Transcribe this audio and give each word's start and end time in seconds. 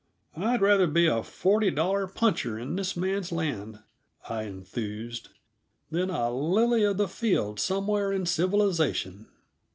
"I'd 0.35 0.61
rather 0.61 0.87
be 0.87 1.05
a 1.05 1.21
forty 1.21 1.69
dollar 1.69 2.07
puncher 2.07 2.57
in 2.57 2.75
this 2.75 2.97
man's 2.97 3.31
land," 3.31 3.81
I 4.27 4.45
enthused, 4.45 5.29
"than 5.91 6.09
a 6.09 6.31
lily 6.35 6.83
of 6.83 6.97
the 6.97 7.07
field 7.07 7.59
somewhere 7.59 8.11
in 8.11 8.25
civilization." 8.25 9.27